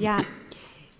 Ja, 0.00 0.20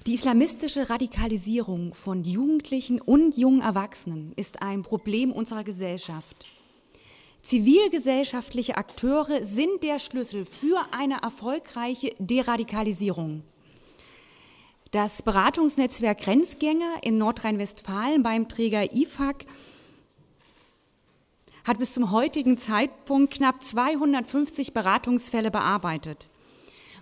die 0.08 0.14
islamistische 0.14 0.90
Radikalisierung 0.90 1.94
von 1.94 2.24
Jugendlichen 2.24 3.00
und 3.00 3.38
jungen 3.38 3.60
Erwachsenen 3.60 4.32
ist 4.34 4.60
ein 4.60 4.82
Problem 4.82 5.30
unserer 5.30 5.62
Gesellschaft. 5.62 6.46
Zivilgesellschaftliche 7.42 8.76
Akteure 8.76 9.44
sind 9.44 9.84
der 9.84 10.00
Schlüssel 10.00 10.44
für 10.44 10.84
eine 10.90 11.22
erfolgreiche 11.22 12.12
Deradikalisierung. 12.18 13.44
Das 14.90 15.22
Beratungsnetzwerk 15.22 16.18
Grenzgänger 16.18 16.96
in 17.02 17.18
Nordrhein-Westfalen 17.18 18.24
beim 18.24 18.48
Träger 18.48 18.92
IFAG 18.92 19.46
hat 21.62 21.78
bis 21.78 21.94
zum 21.94 22.10
heutigen 22.10 22.58
Zeitpunkt 22.58 23.34
knapp 23.34 23.62
250 23.62 24.74
Beratungsfälle 24.74 25.52
bearbeitet. 25.52 26.30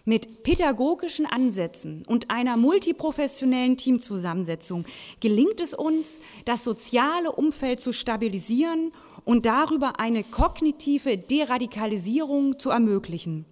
Mit 0.09 0.45
pädagogischen 0.45 1.27
Ansätzen 1.27 2.05
und 2.07 2.31
einer 2.31 2.57
multiprofessionellen 2.57 3.77
Teamzusammensetzung 3.77 4.85
gelingt 5.19 5.61
es 5.61 5.75
uns, 5.75 6.21
das 6.45 6.63
soziale 6.63 7.33
Umfeld 7.33 7.81
zu 7.81 7.93
stabilisieren 7.93 8.93
und 9.25 9.47
darüber 9.47 9.99
eine 9.99 10.23
kognitive 10.23 11.19
Deradikalisierung 11.19 12.57
zu 12.61 12.71
ermöglichen. 12.71 13.47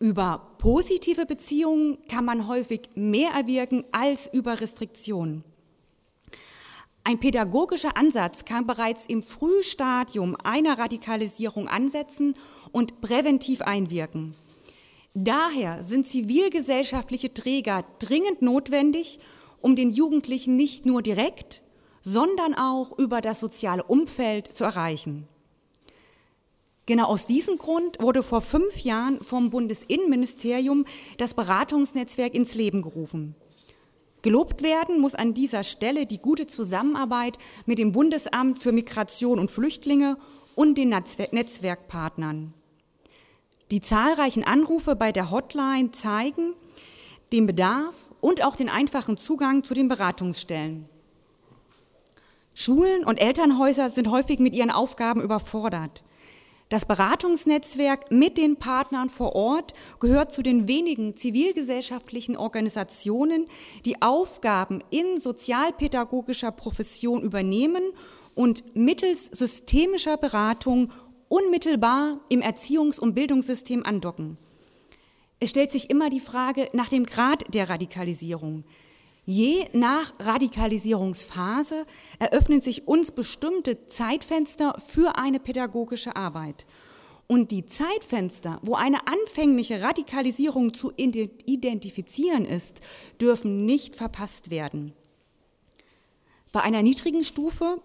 Über 0.00 0.50
positive 0.58 1.26
Beziehungen 1.26 1.98
kann 2.08 2.24
man 2.24 2.48
häufig 2.48 2.90
mehr 2.96 3.30
erwirken 3.30 3.84
als 3.92 4.28
über 4.32 4.60
Restriktionen. 4.60 5.44
Ein 7.04 7.20
pädagogischer 7.20 7.96
Ansatz 7.96 8.44
kann 8.44 8.66
bereits 8.66 9.06
im 9.06 9.22
Frühstadium 9.22 10.36
einer 10.42 10.76
Radikalisierung 10.76 11.68
ansetzen 11.68 12.34
und 12.72 13.00
präventiv 13.00 13.62
einwirken. 13.62 14.34
Daher 15.18 15.82
sind 15.82 16.06
zivilgesellschaftliche 16.06 17.32
Träger 17.32 17.86
dringend 18.00 18.42
notwendig, 18.42 19.18
um 19.62 19.74
den 19.74 19.88
Jugendlichen 19.88 20.56
nicht 20.56 20.84
nur 20.84 21.00
direkt, 21.00 21.62
sondern 22.02 22.52
auch 22.52 22.98
über 22.98 23.22
das 23.22 23.40
soziale 23.40 23.82
Umfeld 23.82 24.54
zu 24.54 24.64
erreichen. 24.64 25.26
Genau 26.84 27.06
aus 27.06 27.26
diesem 27.26 27.56
Grund 27.56 27.96
wurde 27.98 28.22
vor 28.22 28.42
fünf 28.42 28.80
Jahren 28.80 29.22
vom 29.22 29.48
Bundesinnenministerium 29.48 30.84
das 31.16 31.32
Beratungsnetzwerk 31.32 32.34
ins 32.34 32.54
Leben 32.54 32.82
gerufen. 32.82 33.34
Gelobt 34.20 34.62
werden 34.62 35.00
muss 35.00 35.14
an 35.14 35.32
dieser 35.32 35.62
Stelle 35.62 36.04
die 36.04 36.18
gute 36.18 36.46
Zusammenarbeit 36.46 37.38
mit 37.64 37.78
dem 37.78 37.92
Bundesamt 37.92 38.58
für 38.58 38.72
Migration 38.72 39.38
und 39.38 39.50
Flüchtlinge 39.50 40.18
und 40.54 40.76
den 40.76 40.90
Netzwerkpartnern. 40.90 42.52
Die 43.70 43.80
zahlreichen 43.80 44.44
Anrufe 44.44 44.94
bei 44.94 45.10
der 45.10 45.30
Hotline 45.30 45.90
zeigen 45.90 46.54
den 47.32 47.46
Bedarf 47.46 48.12
und 48.20 48.44
auch 48.44 48.54
den 48.54 48.68
einfachen 48.68 49.16
Zugang 49.16 49.64
zu 49.64 49.74
den 49.74 49.88
Beratungsstellen. 49.88 50.88
Schulen 52.54 53.04
und 53.04 53.20
Elternhäuser 53.20 53.90
sind 53.90 54.10
häufig 54.10 54.38
mit 54.38 54.54
ihren 54.54 54.70
Aufgaben 54.70 55.20
überfordert. 55.20 56.04
Das 56.68 56.84
Beratungsnetzwerk 56.84 58.10
mit 58.10 58.38
den 58.38 58.56
Partnern 58.56 59.08
vor 59.08 59.36
Ort 59.36 59.74
gehört 60.00 60.32
zu 60.32 60.42
den 60.42 60.66
wenigen 60.66 61.14
zivilgesellschaftlichen 61.14 62.36
Organisationen, 62.36 63.46
die 63.84 64.00
Aufgaben 64.02 64.82
in 64.90 65.18
sozialpädagogischer 65.18 66.50
Profession 66.50 67.22
übernehmen 67.22 67.82
und 68.34 68.74
mittels 68.74 69.26
systemischer 69.26 70.16
Beratung 70.16 70.90
unmittelbar 71.28 72.20
im 72.28 72.40
Erziehungs- 72.40 73.00
und 73.00 73.14
Bildungssystem 73.14 73.84
andocken. 73.84 74.38
Es 75.38 75.50
stellt 75.50 75.72
sich 75.72 75.90
immer 75.90 76.08
die 76.08 76.20
Frage 76.20 76.68
nach 76.72 76.88
dem 76.88 77.04
Grad 77.04 77.54
der 77.54 77.68
Radikalisierung. 77.68 78.64
Je 79.24 79.64
nach 79.72 80.14
Radikalisierungsphase 80.20 81.84
eröffnen 82.20 82.62
sich 82.62 82.86
uns 82.86 83.10
bestimmte 83.10 83.86
Zeitfenster 83.86 84.76
für 84.78 85.18
eine 85.18 85.40
pädagogische 85.40 86.14
Arbeit. 86.14 86.66
Und 87.26 87.50
die 87.50 87.66
Zeitfenster, 87.66 88.60
wo 88.62 88.76
eine 88.76 89.08
anfängliche 89.08 89.82
Radikalisierung 89.82 90.74
zu 90.74 90.92
identifizieren 90.96 92.44
ist, 92.44 92.80
dürfen 93.20 93.66
nicht 93.66 93.96
verpasst 93.96 94.50
werden. 94.50 94.92
Bei 96.52 96.62
einer 96.62 96.84
niedrigen 96.84 97.24
Stufe 97.24 97.82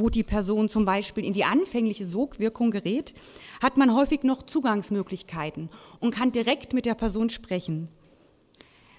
wo 0.00 0.08
die 0.10 0.22
Person 0.22 0.68
zum 0.68 0.84
Beispiel 0.84 1.24
in 1.24 1.32
die 1.32 1.44
anfängliche 1.44 2.06
Sogwirkung 2.06 2.70
gerät, 2.70 3.14
hat 3.62 3.76
man 3.76 3.94
häufig 3.94 4.22
noch 4.22 4.42
Zugangsmöglichkeiten 4.42 5.70
und 6.00 6.14
kann 6.14 6.32
direkt 6.32 6.72
mit 6.72 6.86
der 6.86 6.94
Person 6.94 7.30
sprechen. 7.30 7.88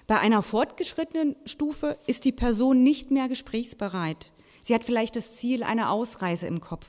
Bei 0.06 0.18
einer 0.18 0.42
fortgeschrittenen 0.42 1.36
Stufe 1.44 1.96
ist 2.06 2.24
die 2.24 2.32
Person 2.32 2.82
nicht 2.82 3.10
mehr 3.10 3.28
gesprächsbereit. 3.28 4.32
Sie 4.64 4.74
hat 4.74 4.84
vielleicht 4.84 5.16
das 5.16 5.36
Ziel 5.36 5.62
einer 5.62 5.90
Ausreise 5.90 6.46
im 6.46 6.60
Kopf. 6.60 6.86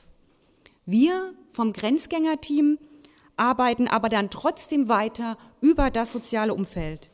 Wir 0.86 1.32
vom 1.48 1.72
Grenzgängerteam 1.72 2.78
arbeiten 3.36 3.88
aber 3.88 4.08
dann 4.08 4.30
trotzdem 4.30 4.88
weiter 4.88 5.36
über 5.60 5.90
das 5.90 6.12
soziale 6.12 6.54
Umfeld. 6.54 7.10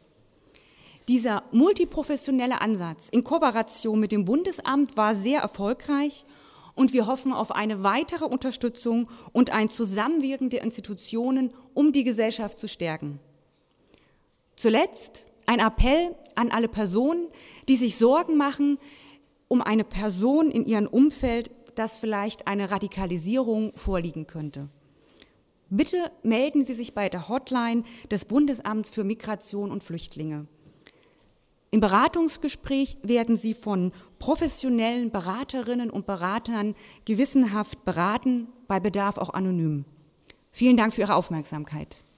Dieser 1.08 1.42
multiprofessionelle 1.52 2.60
Ansatz 2.60 3.08
in 3.10 3.24
Kooperation 3.24 3.98
mit 3.98 4.12
dem 4.12 4.24
Bundesamt 4.24 4.96
war 4.96 5.14
sehr 5.14 5.40
erfolgreich 5.40 6.26
und 6.78 6.92
wir 6.92 7.06
hoffen 7.06 7.32
auf 7.32 7.50
eine 7.50 7.82
weitere 7.82 8.24
Unterstützung 8.24 9.08
und 9.32 9.50
ein 9.50 9.68
Zusammenwirken 9.68 10.48
der 10.48 10.62
Institutionen, 10.62 11.52
um 11.74 11.92
die 11.92 12.04
Gesellschaft 12.04 12.56
zu 12.56 12.68
stärken. 12.68 13.18
Zuletzt 14.54 15.26
ein 15.46 15.58
Appell 15.58 16.14
an 16.36 16.50
alle 16.50 16.68
Personen, 16.68 17.26
die 17.68 17.76
sich 17.76 17.96
Sorgen 17.96 18.36
machen 18.36 18.78
um 19.48 19.62
eine 19.62 19.84
Person 19.84 20.50
in 20.50 20.66
ihrem 20.66 20.86
Umfeld, 20.86 21.50
dass 21.74 21.96
vielleicht 21.96 22.46
eine 22.46 22.70
Radikalisierung 22.70 23.72
vorliegen 23.74 24.26
könnte. 24.26 24.68
Bitte 25.70 26.10
melden 26.22 26.62
Sie 26.62 26.74
sich 26.74 26.94
bei 26.94 27.08
der 27.08 27.28
Hotline 27.28 27.82
des 28.10 28.26
Bundesamts 28.26 28.90
für 28.90 29.04
Migration 29.04 29.70
und 29.70 29.82
Flüchtlinge. 29.82 30.46
Im 31.70 31.80
Beratungsgespräch 31.80 32.96
werden 33.02 33.36
Sie 33.36 33.52
von 33.52 33.92
professionellen 34.18 35.10
Beraterinnen 35.10 35.90
und 35.90 36.06
Beratern 36.06 36.74
gewissenhaft 37.04 37.84
beraten, 37.84 38.48
bei 38.68 38.80
Bedarf 38.80 39.18
auch 39.18 39.30
anonym. 39.30 39.84
Vielen 40.50 40.76
Dank 40.76 40.94
für 40.94 41.02
Ihre 41.02 41.14
Aufmerksamkeit. 41.14 42.02